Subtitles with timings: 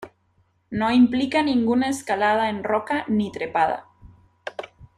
[0.71, 3.85] No implica ninguna escalada en roca ni trepada.